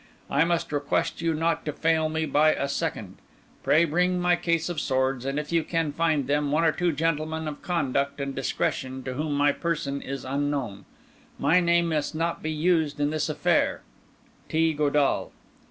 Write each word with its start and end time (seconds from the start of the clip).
I 0.31 0.45
must 0.45 0.71
request 0.71 1.21
you 1.21 1.35
not 1.35 1.63
to 1.65 1.71
fail 1.71 2.09
me 2.09 2.25
by 2.25 2.55
a 2.55 2.67
second. 2.67 3.17
Pray 3.61 3.85
bring 3.85 4.19
my 4.19 4.35
case 4.35 4.67
of 4.67 4.79
swords, 4.79 5.25
and, 5.25 5.37
if 5.37 5.51
you 5.51 5.63
can 5.63 5.91
find 5.91 6.25
them, 6.25 6.51
one 6.51 6.63
or 6.63 6.71
two 6.71 6.91
gentlemen 6.91 7.47
of 7.47 7.61
conduct 7.61 8.19
and 8.19 8.33
discretion 8.33 9.03
to 9.03 9.13
whom 9.13 9.35
my 9.35 9.51
person 9.51 10.01
is 10.01 10.25
unknown. 10.25 10.85
My 11.37 11.59
name 11.59 11.89
must 11.89 12.15
not 12.15 12.41
be 12.41 12.49
used 12.49 12.99
in 12.99 13.11
this 13.11 13.29
affair. 13.29 13.83
T. 14.49 14.73
Godall." 14.73 15.33